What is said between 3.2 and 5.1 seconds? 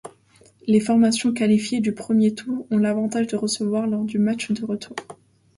de recevoir lors du match retour.